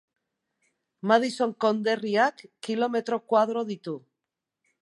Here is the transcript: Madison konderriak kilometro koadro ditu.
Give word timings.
Madison 1.11 1.53
konderriak 1.65 2.43
kilometro 2.69 3.23
koadro 3.33 3.67
ditu. 3.73 3.99